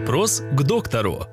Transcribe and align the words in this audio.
Вопрос 0.00 0.42
к 0.52 0.62
доктору. 0.62 1.26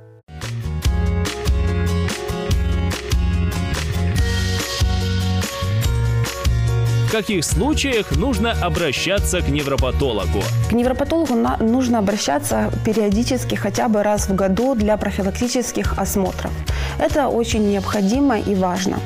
В 7.07 7.11
каких 7.11 7.45
случаях 7.45 8.11
нужно 8.11 8.51
обращаться 8.51 9.39
к 9.39 9.47
невропатологу? 9.47 10.43
К 10.69 10.73
невропатологу 10.73 11.33
нужно 11.61 11.99
обращаться 11.99 12.69
периодически, 12.85 13.55
хотя 13.55 13.87
бы 13.87 14.03
раз 14.03 14.27
в 14.27 14.35
году 14.35 14.75
для 14.75 14.97
профилактических 14.97 15.97
осмотров. 15.97 16.51
Это 16.99 17.29
очень 17.29 17.71
необходимо 17.71 18.37
и 18.37 18.53
важно. 18.53 18.99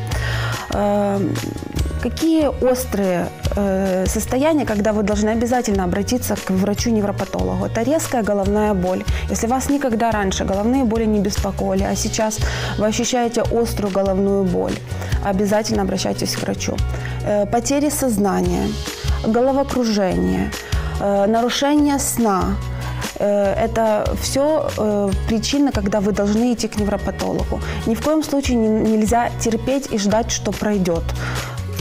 Какие 2.01 2.47
острые 2.47 3.27
э, 3.55 4.05
состояния, 4.07 4.65
когда 4.65 4.91
вы 4.91 5.03
должны 5.03 5.29
обязательно 5.29 5.83
обратиться 5.83 6.35
к 6.35 6.49
врачу-невропатологу? 6.49 7.65
Это 7.65 7.83
резкая 7.83 8.23
головная 8.23 8.73
боль. 8.73 9.03
Если 9.29 9.47
вас 9.47 9.69
никогда 9.69 10.09
раньше 10.11 10.43
головные 10.43 10.83
боли 10.83 11.05
не 11.05 11.19
беспокоили, 11.19 11.83
а 11.83 11.95
сейчас 11.95 12.39
вы 12.79 12.87
ощущаете 12.87 13.43
острую 13.43 13.93
головную 13.93 14.43
боль, 14.43 14.73
обязательно 15.23 15.83
обращайтесь 15.83 16.35
к 16.35 16.41
врачу. 16.41 16.75
Э, 17.23 17.45
потери 17.45 17.89
сознания, 17.89 18.67
головокружение, 19.27 20.51
э, 20.99 21.27
нарушение 21.27 21.99
сна, 21.99 22.55
Э, 23.21 23.53
это 23.65 24.03
все 24.21 25.09
причины, 25.27 25.71
когда 25.71 25.99
вы 25.99 26.11
должны 26.11 26.53
идти 26.53 26.67
к 26.67 26.79
невропатологу. 26.79 27.59
Ни 27.85 27.93
в 27.93 28.01
коем 28.01 28.23
случае 28.23 28.57
не- 28.57 28.97
нельзя 28.97 29.29
терпеть 29.39 29.87
и 29.93 29.97
ждать, 29.97 30.31
что 30.31 30.51
пройдет. 30.51 31.03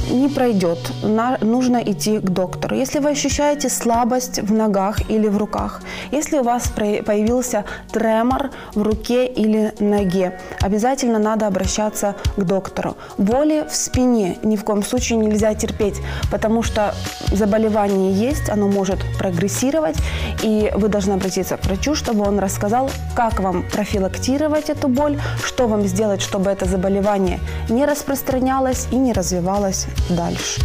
Не 0.08 0.28
пройдет. 0.28 0.78
На- 1.02 1.38
нужно 1.40 1.76
идти 1.78 2.18
к 2.18 2.30
доктору. 2.30 2.74
Если 2.74 2.98
вы 2.98 3.10
ощущаете 3.10 3.68
слабость 3.68 4.40
в 4.40 4.52
ногах 4.52 5.10
или 5.10 5.28
в 5.28 5.36
руках, 5.36 5.82
если 6.10 6.38
у 6.38 6.42
вас 6.42 6.68
появился 6.68 7.64
тремор 7.92 8.50
в 8.74 8.82
руке 8.82 9.26
или 9.26 9.72
ноге, 9.78 10.38
обязательно 10.60 11.18
надо 11.18 11.46
обращаться 11.46 12.16
к 12.36 12.42
доктору. 12.42 12.96
Боли 13.18 13.66
в 13.70 13.74
спине 13.74 14.38
ни 14.42 14.56
в 14.56 14.64
коем 14.64 14.82
случае 14.82 15.18
нельзя 15.18 15.54
терпеть, 15.54 16.00
потому 16.30 16.62
что 16.62 16.94
заболевание 17.32 18.12
есть, 18.12 18.48
оно 18.48 18.68
может 18.68 18.98
прогрессировать, 19.18 19.96
и 20.42 20.72
вы 20.74 20.88
должны 20.88 21.12
обратиться 21.12 21.56
к 21.56 21.64
врачу, 21.64 21.94
чтобы 21.94 22.26
он 22.26 22.38
рассказал, 22.38 22.90
как 23.14 23.40
вам 23.40 23.64
профилактировать 23.70 24.70
эту 24.70 24.88
боль, 24.88 25.20
что 25.44 25.68
вам 25.68 25.86
сделать, 25.86 26.20
чтобы 26.20 26.50
это 26.50 26.64
заболевание 26.64 27.38
не 27.68 27.84
распространялось 27.84 28.88
и 28.90 28.96
не 28.96 29.12
развивалось 29.12 29.86
дальше. 30.08 30.60